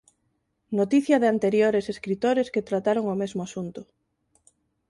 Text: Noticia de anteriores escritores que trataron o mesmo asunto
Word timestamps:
Noticia 0.79 1.17
de 1.21 1.27
anteriores 1.33 1.85
escritores 1.93 2.51
que 2.53 2.65
trataron 2.69 3.05
o 3.13 3.19
mesmo 3.21 3.41
asunto 3.47 3.81